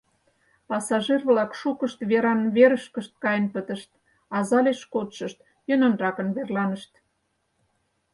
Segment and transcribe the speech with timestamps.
[0.69, 3.91] Пассажир-влак шукышт веран верышкышт каен пытышт,
[4.35, 5.39] а залеш кодшышт
[5.69, 6.91] йӧнанракын верланышт.